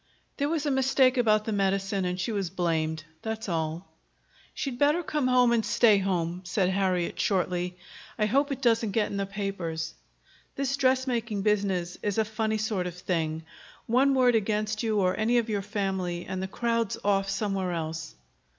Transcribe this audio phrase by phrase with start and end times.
[0.37, 3.87] "There was a mistake about the medicine, and she was blamed; that's all."
[4.51, 7.77] "She'd better come home and stay home," said Harriet shortly.
[8.17, 9.93] "I hope it doesn't get in the papers.
[10.55, 13.43] This dressmaking business is a funny sort of thing.
[13.85, 18.15] One word against you or any of your family, and the crowd's off somewhere else."